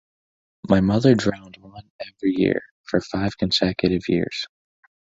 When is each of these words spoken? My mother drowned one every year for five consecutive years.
My 0.67 0.81
mother 0.81 1.13
drowned 1.13 1.57
one 1.57 1.87
every 2.01 2.33
year 2.35 2.63
for 2.85 3.01
five 3.01 3.37
consecutive 3.37 4.01
years. 4.09 4.47